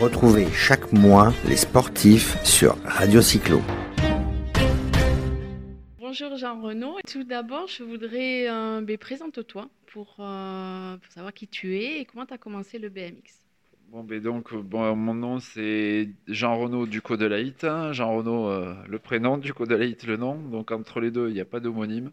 [0.00, 3.60] Retrouvez chaque mois les sportifs sur Radio Cyclo.
[5.98, 6.98] Bonjour Jean Renaud.
[7.10, 12.04] Tout d'abord, je voudrais euh, ben, présente-toi pour, euh, pour savoir qui tu es et
[12.04, 13.42] comment tu as commencé le BMX.
[13.90, 17.66] Bon, ben donc, bon, mon nom c'est Jean Renaud du de Laït.
[17.90, 20.36] Jean Renaud, euh, le prénom, du de Laït, le nom.
[20.36, 22.12] Donc, entre les deux, il n'y a pas d'homonyme.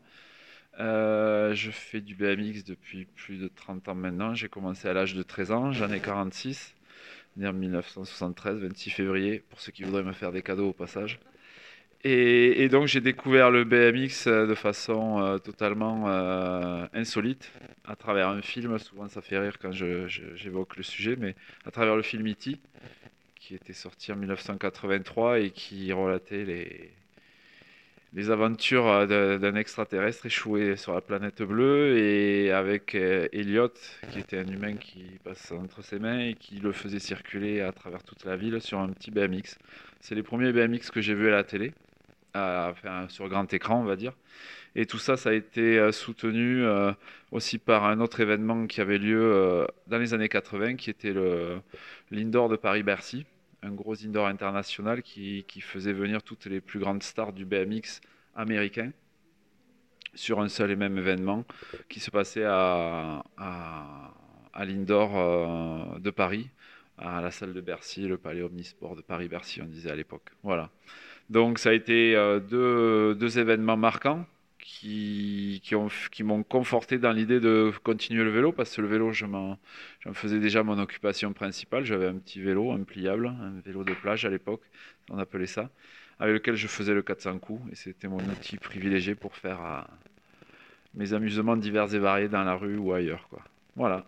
[0.80, 4.34] Euh, je fais du BMX depuis plus de 30 ans maintenant.
[4.34, 6.75] J'ai commencé à l'âge de 13 ans, j'en ai 46,
[7.38, 11.20] né en 1973, 26 février, pour ceux qui voudraient me faire des cadeaux au passage.
[12.08, 16.06] Et, donc j'ai découvert le BMX euh, de façon euh, totalement
[16.94, 17.52] insolite,
[17.84, 21.36] à travers un film, souvent ça fait rire quand j'évoque le sujet, mais
[21.66, 22.60] à travers le film E.T.,
[23.36, 26.92] qui était sorti en 1983 et qui relatait les,
[28.16, 33.74] les aventures euh, d'un extraterrestre échoué sur la planète bleue et avec euh, Elliot,
[34.12, 37.74] qui était un humain qui passe entre ses mains et qui le faisait circuler à
[37.74, 39.58] travers toute la ville sur un petit BMX.
[40.00, 41.74] C'est les premiers BMX que j'ai vus à la télé,
[43.10, 44.14] sur grand écran, on va dire.
[44.78, 46.64] Et tout ça, ça a été euh, soutenu
[47.32, 51.14] aussi par un autre événement qui avait lieu dans les années 80, qui était
[52.12, 53.26] l'Indoor de Paris-Bercy
[53.66, 58.02] un gros indoor international qui, faisait venir toutes les plus grandes stars du BMX
[58.36, 58.92] américain
[60.14, 61.44] sur un seul et même événement
[61.90, 66.48] qui se passait à, à, l'indoor euh, de Paris,
[66.98, 70.30] à la salle de Bercy, le palais Omnisport de Paris-Bercy, on disait à l'époque.
[70.44, 70.70] Voilà.
[71.30, 74.26] Donc ça a été euh, deux, deux événements marquants
[74.66, 75.62] qui,
[76.12, 79.60] qui m'ont conforté dans l'idée de continuer le vélo, parce que le vélo, je m'en
[80.14, 81.86] faisais déjà mon occupation principale.
[81.86, 84.62] J'avais un petit vélo, un pliable, un vélo de plage à l'époque,
[85.12, 85.70] on appelait ça,
[86.20, 89.82] avec lequel je faisais le 400 coups, et c'était mon outil privilégié pour faire euh,
[90.96, 93.28] mes amusements divers et variés dans la rue ou ailleurs.
[93.30, 93.44] Quoi.
[93.76, 94.04] Voilà.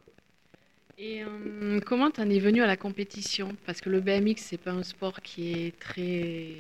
[0.97, 3.55] Et euh, comment tu en es venu à la compétition?
[3.67, 6.55] Parce que le BMX, c'est pas un sport qui est très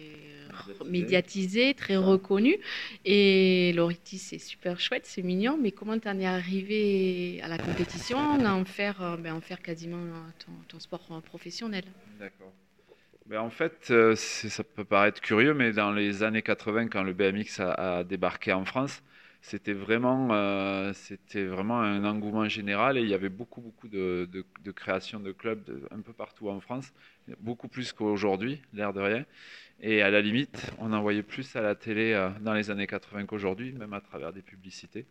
[0.85, 2.57] médiatisé, très reconnu.
[3.05, 5.57] Et l'Oritis, c'est super chouette, c'est mignon.
[5.61, 9.41] Mais comment tu en es arrivé à la compétition, à en faire, euh, ben, en
[9.41, 10.03] faire quasiment
[10.67, 11.83] ton, sport professionnel?
[12.19, 12.51] D'accord.
[13.25, 17.11] Ben en fait, euh, ça peut paraître curieux, mais dans les années 80, quand le
[17.11, 19.03] BMX a, débarqué en France,
[19.47, 20.91] c'était vraiment, euh,
[21.33, 25.87] vraiment un engouement général et il y avait beaucoup, beaucoup de, de, création de clubs
[25.89, 26.93] un peu partout en France,
[27.39, 29.25] beaucoup plus qu'aujourd'hui, l'air de rien.
[29.79, 32.87] Et à la limite, on en voyait plus à la télé euh, dans les années
[32.87, 35.05] 80 qu'aujourd'hui, même à travers des publicités.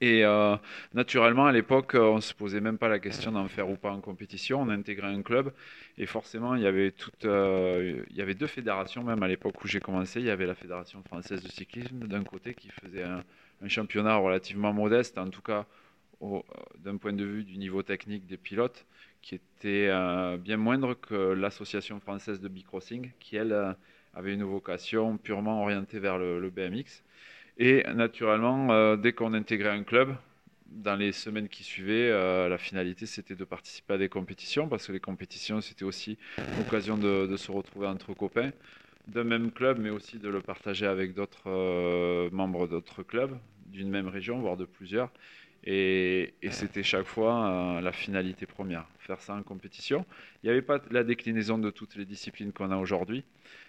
[0.00, 0.56] Et euh,
[0.94, 3.90] naturellement, à l'époque, on ne se posait même pas la question d'en faire ou pas
[3.90, 4.60] en compétition.
[4.60, 5.52] On intégrait un club
[5.96, 9.62] et forcément, il y avait, toute, euh, il y avait deux fédérations, même à l'époque
[9.64, 10.20] où j'ai commencé.
[10.20, 13.24] Il y avait la Fédération française de cyclisme d'un côté qui faisait un,
[13.66, 15.66] championnat relativement modeste, en tout cas
[16.78, 18.86] d'un point de vue du niveau technique des pilotes,
[19.22, 23.72] qui était euh, bien moindre que l'Association française de bicrossing, qui elle euh,
[24.14, 27.02] avait une vocation purement orientée vers le, BMX.
[27.58, 30.14] Et naturellement, euh, dès qu'on intégrait un club,
[30.66, 34.92] dans les semaines qui suivaient, la finalité c'était de participer à des compétitions, parce que
[34.92, 36.18] les compétitions c'était aussi
[36.58, 38.50] l'occasion de, se retrouver entre copains
[39.06, 44.08] d'un même club, mais aussi de le partager avec d'autres membres d'autres clubs d'une même
[44.08, 45.10] région, voire de plusieurs.
[45.64, 50.06] Et, c'était chaque fois euh, la finalité première, faire ça en compétition.
[50.42, 53.24] Il n'y avait pas la déclinaison de toutes les disciplines qu'on a aujourd'hui.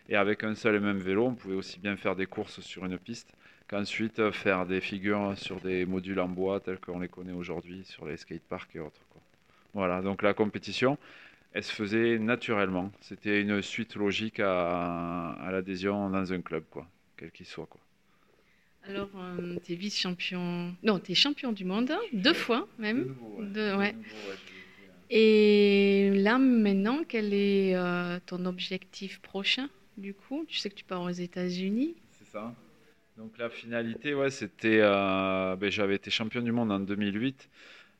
[0.07, 2.85] Et avec un seul et même vélo, on pouvait aussi bien faire des courses sur
[2.85, 3.33] une piste
[3.69, 8.06] qu'ensuite faire des figures sur des modules en bois tels qu'on les connaît aujourd'hui sur
[8.06, 9.00] les skateparks et autres.
[9.74, 10.97] Voilà, donc la compétition,
[11.53, 12.91] elle se faisait naturellement.
[13.02, 17.68] C'était une suite logique à, à l'adhésion dans un club, quoi, quel qu'il soit.
[17.68, 17.79] Quoi.
[18.88, 20.74] Alors, euh, tu es vice-champion.
[20.81, 23.16] Non, tu es champion du monde, deux fois même.
[23.56, 23.96] ouais.
[25.12, 30.46] Et là, maintenant, quel est euh, ton objectif prochain, du coup?
[30.47, 31.96] Tu sais que tu pars aux États-Unis.
[32.12, 32.53] C'est ça.
[33.19, 34.80] Donc, la finalité, ouais, c'était.
[34.81, 37.50] Euh, ben, J'avais été champion du monde en 2008,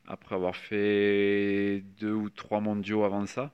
[0.07, 3.52] après avoir fait deux ou trois mondiaux avant ça.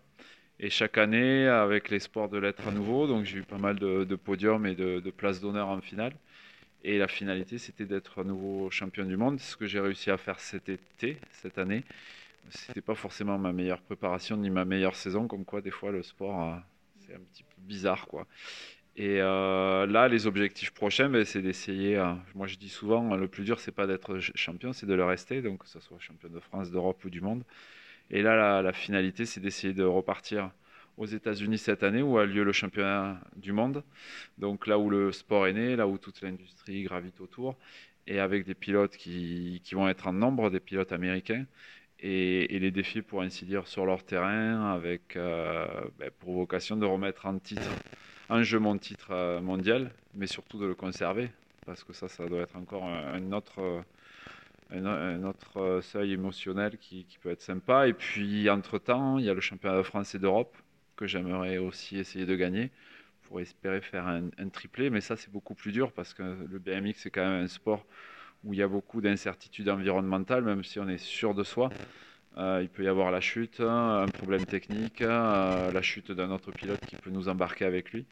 [0.59, 4.15] Et chaque année, avec l'espoir de l'être à nouveau, donc j'ai eu pas mal de,
[4.15, 6.13] podiums et de places d'honneur en finale.
[6.87, 10.17] Et la finalité, c'était d'être à nouveau champion du monde, ce que j'ai réussi à
[10.17, 11.83] faire cet été, cette année.
[12.51, 16.03] C'était pas forcément ma meilleure préparation ni ma meilleure saison, comme quoi des fois le
[16.03, 16.57] sport, euh,
[16.99, 18.27] c'est un petit peu bizarre, quoi.
[18.97, 21.97] Et euh, là, les objectifs prochains, ben, c'est d'essayer.
[21.97, 25.03] Euh, moi, je dis souvent, le plus dur, c'est pas d'être champion, c'est de le
[25.03, 25.41] rester.
[25.41, 27.43] Donc, que ce soit champion de France, d'Europe ou du monde.
[28.11, 30.51] Et là, la, la finalité, c'est d'essayer de repartir
[30.97, 33.83] aux États-Unis cette année où a lieu le championnat du monde.
[34.37, 37.57] Donc là où le sport est né, là où toute l'industrie gravite autour,
[38.07, 41.45] et avec des pilotes qui, qui, vont être en nombre, des pilotes américains.
[41.99, 45.65] Et, les défis, pour ainsi dire, sur leur terrain, avec euh,
[45.97, 47.69] ben, pour vocation de remettre en, titre,
[48.29, 51.29] en jeu mon titre euh, mondial, mais surtout de le conserver,
[51.65, 53.83] parce que ça, ça doit être encore un, autre,
[54.73, 57.87] autre seuil émotionnel qui, peut être sympa.
[57.87, 60.55] Et puis, entre-temps, il y a le championnat de France et d'Europe,
[60.95, 62.71] que j'aimerais aussi essayer de gagner
[63.23, 66.59] pour espérer faire un, un triplé, mais ça, c'est beaucoup plus dur, parce que le
[66.59, 67.85] BMX, c'est quand même un sport
[68.45, 71.69] où il y a beaucoup d'incertitudes environnementales, même si on est sûr de soi.
[72.37, 76.51] Euh, il peut y avoir la chute, un problème technique, euh, la chute d'un autre
[76.51, 78.05] pilote qui peut nous embarquer avec lui.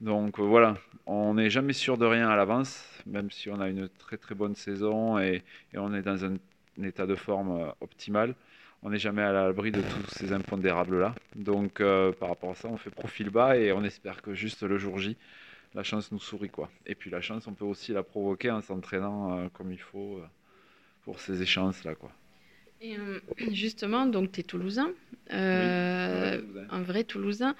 [0.00, 0.76] Donc euh, voilà,
[1.06, 4.34] on n'est jamais sûr de rien à l'avance, même si on a une très très
[4.34, 5.42] bonne saison et,
[5.74, 6.36] on est dans un,
[6.82, 8.34] état de forme optimal.
[8.82, 11.14] On n'est jamais à l'abri de tous ces impondérables-là.
[11.36, 11.82] Donc
[12.18, 14.98] par rapport à ça, on fait profil bas et on espère que juste le jour
[14.98, 15.16] J,
[15.74, 16.70] la chance nous sourit quoi.
[16.86, 20.18] Et puis la chance, on peut aussi la provoquer en s'entraînant euh, comme il faut
[20.18, 20.26] euh,
[21.04, 22.10] pour ces échanges là quoi.
[22.80, 23.20] Et euh,
[23.52, 24.90] justement, donc tu es toulousain,
[25.30, 27.54] un vrai toulousain.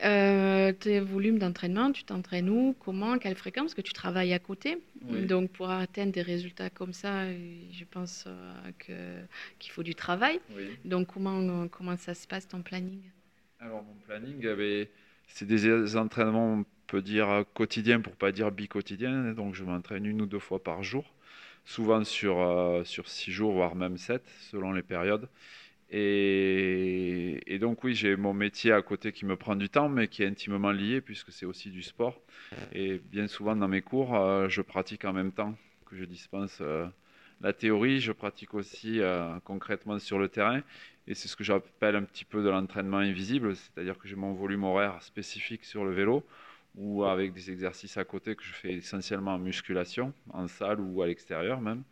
[0.00, 4.78] tes volumes d'entraînement, tu t'entraînes où Comment Quelle fréquence Parce que tu travailles à côté.
[5.28, 8.26] Donc pour atteindre des résultats comme ça, je pense
[8.80, 10.40] qu'il faut du travail.
[10.84, 13.00] Donc comment, comment ça se passe ton planning?
[13.60, 14.86] Alors mon planning, eh ben,
[15.28, 19.32] c'est des entraînements peut dire quotidien pour pas dire bi-quotidien.
[19.32, 21.06] Donc je m'entraîne une ou deux fois par jour,
[21.64, 25.26] souvent sur, euh, sur six jours, voire même sept, selon les périodes.
[25.88, 30.22] Et, donc oui, j'ai mon métier à côté qui me prend du temps, mais qui
[30.22, 32.20] est intimement lié puisque c'est aussi du sport.
[32.74, 35.54] Et bien souvent dans mes cours, euh, je pratique en même temps
[35.86, 36.86] que je dispense euh,
[37.40, 39.00] la théorie, je pratique aussi
[39.44, 40.60] concrètement sur le terrain.
[41.06, 44.34] Et c'est ce que j'appelle un petit peu de l'entraînement invisible, c'est-à-dire que j'ai mon
[44.34, 46.24] volume horaire spécifique sur le vélo
[46.74, 51.02] ou avec des exercices à côté que je fais essentiellement en musculation, en salle ou
[51.02, 51.82] à l'extérieur même.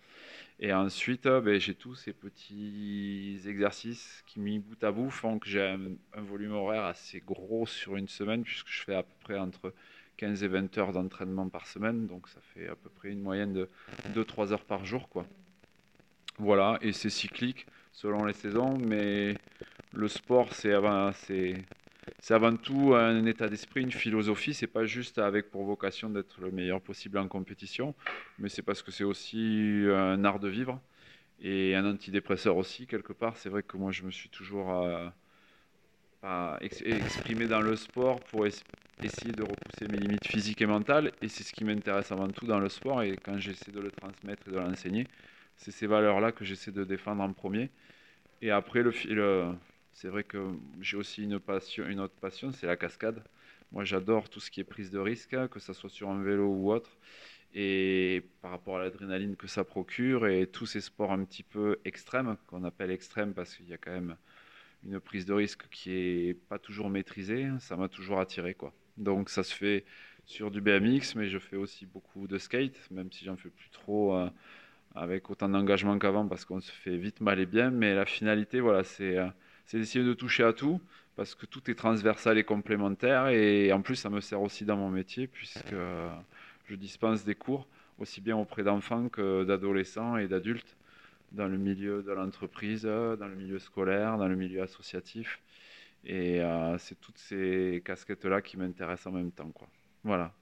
[0.62, 5.38] Et ensuite, euh, ben, j'ai tous ces petits exercices qui, mis bout à bout, font
[5.38, 9.14] que j'ai un, volume horaire assez gros sur une semaine, puisque je fais à peu
[9.20, 9.72] près entre
[10.18, 12.06] 15 et 20 heures d'entraînement par semaine.
[12.06, 13.68] Donc ça fait à peu près une moyenne de
[14.14, 15.08] 2-3 heures par jour.
[15.08, 15.26] Quoi.
[16.38, 19.36] Voilà, et c'est cyclique selon les saisons, mais
[19.92, 20.74] le sport, c'est
[22.20, 24.54] c'est avant tout un état d'esprit, une philosophie.
[24.54, 27.94] C'est pas juste avec pour vocation d'être le meilleur possible en compétition,
[28.38, 30.80] mais c'est parce que c'est aussi un art de vivre
[31.42, 33.36] et un antidépresseur aussi quelque part.
[33.36, 34.70] C'est vrai que moi je me suis toujours
[36.22, 41.28] euh, exprimé dans le sport pour essayer de repousser mes limites physiques et mentales, et
[41.28, 43.02] c'est ce qui m'intéresse avant tout dans le sport.
[43.02, 45.06] Et quand j'essaie de le transmettre et de l'enseigner,
[45.56, 47.70] c'est ces valeurs-là que j'essaie de défendre en premier.
[48.42, 49.52] Et après le, le
[49.92, 53.22] c'est vrai que j'ai aussi une, autre passion, c'est la cascade.
[53.72, 56.46] Moi, j'adore tout ce qui est prise de risque, que ce soit sur un vélo
[56.46, 56.90] ou autre.
[57.54, 61.78] Et par rapport à l'adrénaline que ça procure et tous ces sports un petit peu
[61.84, 64.16] extrêmes, qu'on appelle extrêmes parce qu'il y a quand même
[64.84, 68.54] une prise de risque qui est pas toujours maîtrisée, ça m'a toujours attiré.
[68.54, 68.72] Quoi.
[68.96, 69.84] Donc ça se fait
[70.26, 73.70] sur du BMX, mais je fais aussi beaucoup de skate, même si j'en fais plus
[73.70, 74.30] trop euh,
[74.94, 77.70] avec autant d'engagement qu'avant parce qu'on se fait vite mal et bien.
[77.70, 79.18] Mais la finalité, voilà, c'est...
[79.18, 79.28] Euh,
[79.70, 80.80] c'est d'essayer de toucher à tout,
[81.14, 83.28] parce que tout est transversal et complémentaire.
[83.28, 85.76] Et en plus, ça me sert aussi dans mon métier, puisque
[86.66, 87.68] je dispense des cours,
[88.00, 90.76] aussi bien auprès d'enfants que d'adolescents et d'adultes,
[91.30, 95.38] dans le milieu de l'entreprise, dans le milieu scolaire, dans le milieu associatif.
[96.04, 99.52] Et euh, c'est toutes ces casquettes-là qui m'intéressent en même temps.
[99.54, 99.68] Quoi.
[100.02, 100.34] Voilà.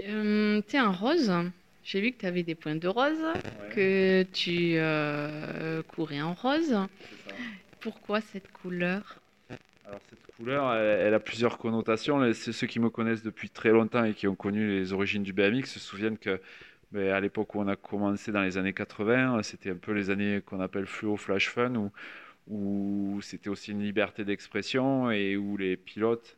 [0.00, 1.32] Euh, tu es un rose
[1.88, 3.24] j'ai vu que tu avais des points de rose,
[3.74, 6.76] que tu euh, courais en rose.
[7.80, 9.20] Pourquoi cette couleur
[9.86, 12.32] Alors cette couleur, elle, a plusieurs connotations.
[12.32, 15.64] Ceux qui me connaissent depuis très longtemps et qui ont connu les origines du BMX
[15.66, 16.40] se souviennent que
[16.92, 20.10] ben, à l'époque où on a commencé dans les années 80, c'était un peu les
[20.10, 21.90] années qu'on appelle fluo flash fun,
[22.48, 26.36] où, c'était aussi une liberté d'expression et où les pilotes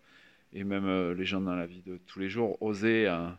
[0.52, 3.06] et même euh, les gens dans la vie de tous les jours osaient...
[3.06, 3.38] Hein,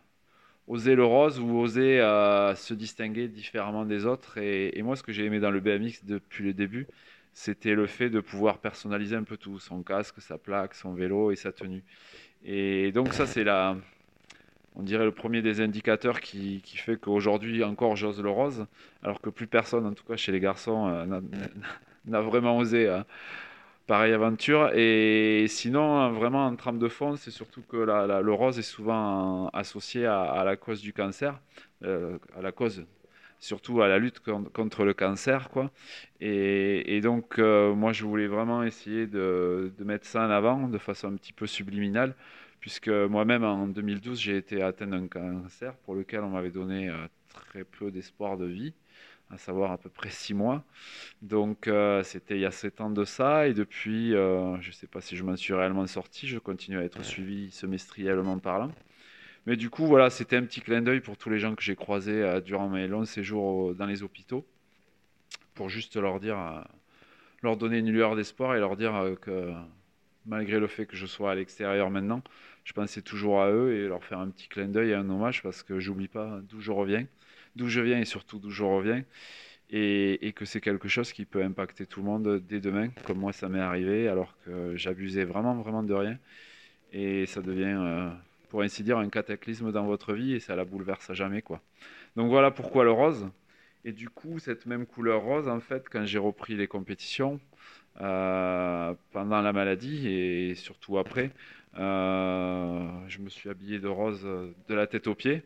[0.67, 4.37] oser le rose ou oser euh, se distinguer différemment des autres.
[4.37, 6.87] Et, moi, ce que j'ai aimé dans le BMX depuis le début,
[7.33, 11.31] c'était le fait de pouvoir personnaliser un peu tout, son casque, sa plaque, son vélo
[11.31, 11.83] et sa tenue.
[12.43, 13.77] Et donc ça, c'est la,
[14.75, 18.65] on dirait le premier des indicateurs qui, fait qu'aujourd'hui encore j'ose le rose,
[19.03, 21.21] alors que plus personne, en tout cas chez les garçons, euh,
[22.05, 22.89] n'a vraiment osé.
[22.89, 23.05] Hein
[23.91, 24.71] pareille aventure.
[24.73, 30.05] Et sinon, vraiment en trame de fond, c'est surtout que le rose est souvent associé
[30.05, 31.39] à, la cause du cancer,
[31.83, 32.85] euh, à la cause,
[33.41, 34.21] surtout à la lutte
[34.53, 35.49] contre le cancer.
[35.49, 35.71] Quoi.
[36.21, 41.11] Et, donc, euh, moi, je voulais vraiment essayer de, mettre ça en avant de façon
[41.11, 42.15] un petit peu subliminale,
[42.61, 47.07] puisque moi-même, en 2012, j'ai été atteint d'un cancer pour lequel on m'avait donné euh,
[47.33, 48.73] très peu d'espoir de vie
[49.33, 50.61] à savoir à peu près six mois.
[51.21, 54.87] Donc euh, c'était il y a sept ans de ça, et depuis, je ne sais
[54.87, 58.71] pas si je m'en suis réellement sorti, je continue à être suivi semestriellement parlant.
[59.47, 61.75] Mais du coup, voilà, c'était un petit clin d'œil pour tous les gens que j'ai
[61.75, 64.45] croisés euh, durant mes longs séjours dans les hôpitaux,
[65.55, 66.65] pour juste leur dire,
[67.41, 69.51] leur donner une lueur d'espoir et leur dire que
[70.25, 72.21] malgré le fait que je sois à l'extérieur maintenant,
[72.63, 75.41] je pensais toujours à eux et leur faire un petit clin d'œil et un hommage
[75.41, 77.05] parce que j'oublie pas d'où je reviens
[77.55, 79.03] d'où je viens et surtout d'où je reviens.
[79.73, 83.31] Et, que c'est quelque chose qui peut impacter tout le monde dès demain, comme moi
[83.31, 86.17] ça m'est arrivé, alors que j'abusais vraiment, vraiment de rien.
[86.91, 88.09] Et ça devient, euh,
[88.51, 91.41] pour ainsi dire, un cataclysme dans votre vie et ça la bouleverse à jamais.
[91.41, 91.61] quoi.
[92.17, 93.29] Donc voilà pourquoi le rose.
[93.85, 97.39] Et du coup, cette même couleur rose, en fait, quand j'ai repris les compétitions,
[98.01, 101.31] euh, pendant la maladie et surtout après,
[101.77, 105.43] euh, je me suis habillé de rose de la tête aux pieds.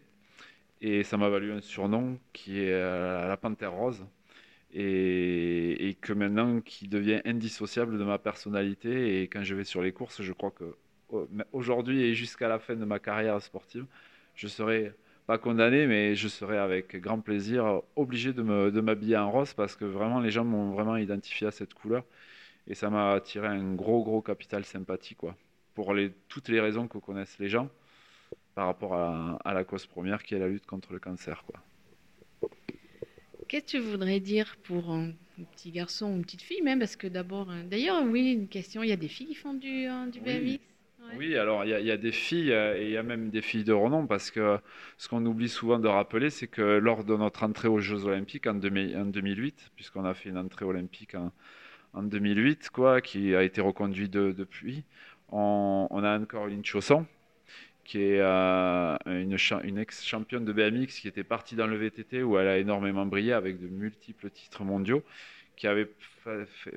[0.81, 4.03] Et ça m'a valu un surnom qui est euh, la panthère rose.
[4.73, 9.21] Et, que maintenant qui devient indissociable de ma personnalité.
[9.21, 10.75] Et quand je vais sur les courses, je crois que
[11.51, 13.85] aujourd'hui et jusqu'à la fin de ma carrière sportive,
[14.35, 14.93] je serai
[15.27, 18.41] pas condamné, mais je serai avec grand plaisir obligé de
[18.81, 22.03] m'habiller en rose parce que vraiment les gens m'ont vraiment identifié à cette couleur
[22.67, 25.35] et ça m'a attiré un gros gros capital sympathie quoi.
[25.73, 27.69] Pour les, toutes les raisons que connaissent les gens
[28.53, 31.43] par rapport à, la cause première qui est la lutte contre le cancer.
[31.45, 32.49] Quoi.
[33.47, 35.11] Qu'est-ce que tu voudrais dire pour un
[35.51, 36.79] petit garçon ou une petite fille même?
[36.79, 39.53] Parce que d'abord, euh, d'ailleurs, oui, une question, il y a des filles qui font
[39.53, 40.61] du, euh, du BMX oui.
[41.37, 43.73] Alors il y, a des filles euh, et il y a même des filles de
[43.73, 44.57] renom parce que
[44.97, 48.47] ce qu'on oublie souvent de rappeler, c'est que lors de notre entrée aux Jeux Olympiques
[48.47, 54.11] en, 2008, puisqu'on a fait une entrée olympique en, 2008, quoi, qui a été reconduite
[54.11, 54.83] depuis,
[55.29, 57.05] on, a encore une Chausson
[57.85, 62.47] qui est euh, une ex-championne de BMX qui était partie dans le VTT où elle
[62.47, 65.03] a énormément brillé avec de multiples titres mondiaux,
[65.55, 65.89] qui avait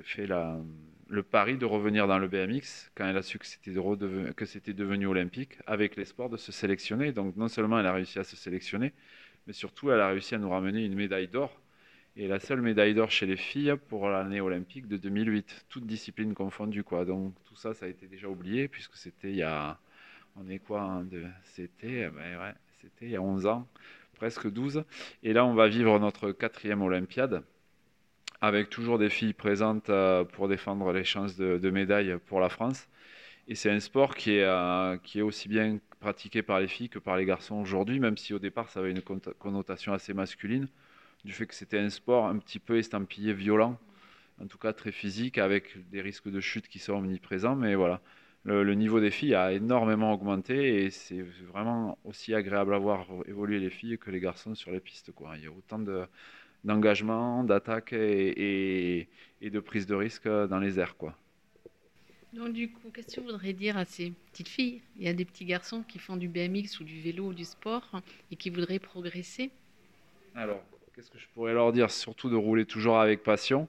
[0.05, 0.59] fait, la,
[1.09, 3.73] le pari de revenir dans le BMX quand elle a su que c'était,
[4.37, 7.13] que c'était devenu olympique, avec l'espoir de se sélectionner.
[7.13, 8.93] Donc non seulement elle a réussi à se sélectionner,
[9.47, 11.61] mais surtout elle a réussi à nous ramener une médaille d'or.
[12.17, 16.35] Et la seule médaille d'or chez les filles pour l'année olympique de 2008, toutes disciplines
[16.35, 16.85] confondues.
[17.07, 19.79] Donc tout ça, ça a été déjà oublié puisque c'était il y a
[20.37, 21.03] on est quoi
[21.45, 23.69] C'était ouais, c'était il y a 11 ans,
[24.15, 24.85] presque 12.
[25.23, 27.43] Et là, on va vivre notre quatrième Olympiade
[28.41, 32.49] avec toujours des filles présentes euh, pour défendre les chances de, de médaille pour la
[32.49, 32.89] France.
[33.49, 36.91] Et c'est un sport qui est, euh, qui est aussi bien pratiqué par les filles
[36.91, 40.69] que par les garçons aujourd'hui, même si au départ ça avait une connotation assez masculine,
[41.25, 43.79] du fait que c'était un sport un petit peu estampillé violent,
[44.41, 47.57] en tout cas très physique, avec des risques de chute qui sont omniprésents.
[47.57, 48.01] Mais voilà,
[48.45, 53.59] le, niveau des filles a énormément augmenté et c'est vraiment aussi agréable à voir évoluer
[53.61, 55.11] les filles que les garçons sur les pistes.
[55.37, 55.79] Il y a autant
[56.65, 59.09] d'engagement, d'attaque et,
[59.41, 60.97] de prise de risque dans les airs.
[60.97, 61.17] Quoi.
[62.33, 64.83] Donc du coup, qu'est-ce que tu voudrais dire à ces petites filles?
[64.97, 67.45] Il y a des petits garçons qui font du BMX ou du vélo ou du
[67.45, 69.51] sport et qui voudraient progresser
[70.35, 70.63] Alors,
[70.95, 71.91] qu'est-ce que je pourrais leur dire?
[71.91, 73.69] Surtout de rouler toujours avec passion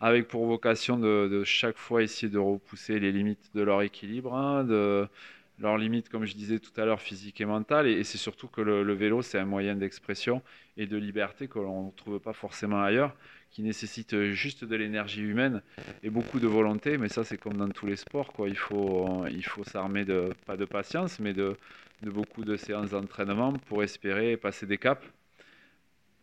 [0.00, 4.62] avec pour vocation de, chaque fois essayer de repousser les limites de leur équilibre, hein,
[4.64, 5.08] de
[5.58, 7.86] leurs limites, comme je disais tout à l'heure, physiques et mentales.
[7.86, 10.42] Et, c'est surtout que le, vélo, c'est un moyen d'expression
[10.76, 13.14] et de liberté que l'on ne trouve pas forcément ailleurs,
[13.50, 15.62] qui nécessite juste de l'énergie humaine
[16.02, 16.98] et beaucoup de volonté.
[16.98, 18.32] Mais ça, c'est comme dans tous les sports.
[18.32, 18.48] Quoi.
[18.48, 21.56] Il faut, il faut s'armer de, pas de patience, mais de,
[22.02, 25.06] beaucoup de séances d'entraînement pour espérer passer des caps.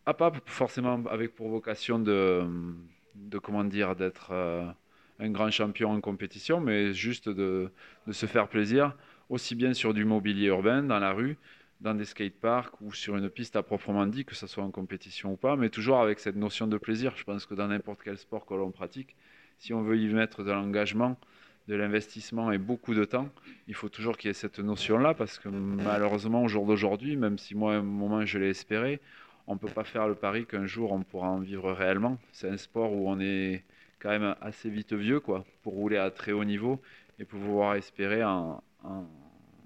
[0.05, 2.43] Ah, pas forcément avec pour vocation de
[3.15, 4.65] de comment dire d'être euh,
[5.19, 7.71] un grand champion en compétition, mais juste de,
[8.11, 8.95] se faire plaisir,
[9.31, 11.37] aussi bien sur du mobilier urbain, dans la rue,
[11.79, 15.31] dans des skateparks ou sur une piste à proprement dit, que ce soit en compétition
[15.33, 17.13] ou pas, mais toujours avec cette notion de plaisir.
[17.15, 19.15] Je pense que dans n'importe quel sport que l'on pratique,
[19.57, 21.17] si on veut y mettre de l'engagement,
[21.69, 23.29] de l'investissement et beaucoup de temps,
[23.67, 27.37] il faut toujours qu'il y ait cette notion-là, parce que malheureusement, au jour d'aujourd'hui, même
[27.37, 28.99] si moi, à un moment, je l'ai espéré,
[29.47, 32.17] on ne peut pas faire le pari qu'un jour on pourra en vivre réellement.
[32.33, 33.63] C'est un sport où on est
[33.99, 36.81] quand même assez vite vieux quoi, pour rouler à très haut niveau
[37.17, 38.63] et pouvoir espérer en,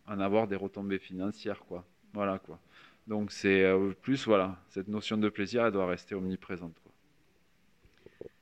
[0.07, 1.59] avoir des retombées financières.
[1.59, 1.85] Quoi.
[2.13, 2.59] Voilà, quoi.
[3.07, 6.75] Donc c'est euh, plus voilà, cette notion de plaisir elle doit rester omniprésente.
[6.81, 6.91] Quoi.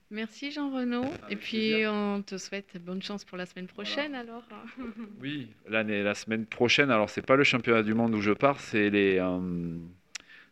[0.10, 1.06] Merci Jean Renaud.
[1.30, 4.44] Et puis on te souhaite bonne chance pour la semaine prochaine alors.
[5.22, 6.92] oui, l'année, la semaine prochaine.
[6.92, 9.78] Alors c'est pas le championnat du monde où je pars, c'est les euh,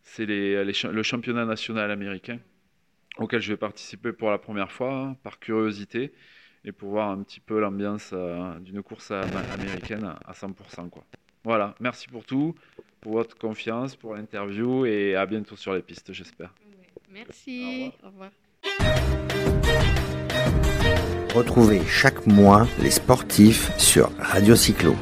[0.04, 2.40] c'est le championnat national américain
[3.18, 6.12] auquel je vais participer pour la première fois hein, par curiosité
[6.64, 10.90] et pour voir un petit peu l'ambiance euh, d'une course américaine à 100%.
[10.90, 11.04] Quoi.
[11.44, 12.56] Voilà, merci pour tout,
[13.00, 16.54] pour votre confiance, pour l'interview et à bientôt sur les pistes, j'espère.
[17.10, 17.92] Merci.
[18.04, 18.30] Au revoir.
[21.34, 24.96] Retrouvez chaque mois les sportifs sur Radio Cyclo.